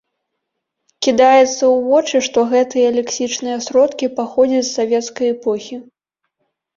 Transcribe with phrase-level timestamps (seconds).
[1.07, 5.75] Кідаецца ў вочы, што гэтыя лексічныя сродкі паходзяць з савецкай эпохі.